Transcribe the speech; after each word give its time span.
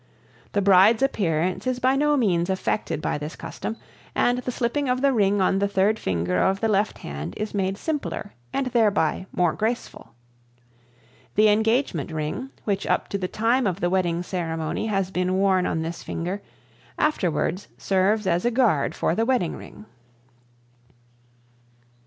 The 0.53 0.63
bride's 0.63 1.03
appearance 1.03 1.67
is 1.67 1.77
by 1.77 1.95
no 1.95 2.17
means 2.17 2.49
affected 2.49 3.03
by 3.03 3.19
this 3.19 3.35
custom, 3.35 3.77
and 4.15 4.39
the 4.39 4.51
slipping 4.51 4.89
of 4.89 5.01
the 5.01 5.13
ring 5.13 5.39
on 5.41 5.59
the 5.59 5.67
third 5.67 5.99
finger 5.99 6.39
of 6.41 6.59
the 6.59 6.67
left 6.67 6.97
hand 7.05 7.35
is 7.37 7.53
made 7.53 7.77
simpler 7.77 8.33
and 8.51 8.65
thereby 8.65 9.27
more 9.31 9.53
graceful. 9.53 10.15
The 11.35 11.49
engagement 11.49 12.09
ring, 12.11 12.49
which 12.63 12.87
up 12.87 13.09
to 13.09 13.19
the 13.19 13.27
time 13.27 13.67
of 13.67 13.79
the 13.79 13.91
wedding 13.91 14.23
ceremony 14.23 14.87
has 14.87 15.11
been 15.11 15.35
worn 15.35 15.67
on 15.67 15.83
this 15.83 16.01
finger, 16.01 16.41
afterwards 16.97 17.67
serves 17.77 18.25
as 18.25 18.43
a 18.43 18.49
guard 18.49 18.95
for 18.95 19.13
the 19.13 19.23
wedding 19.27 19.55
ring. 19.55 19.85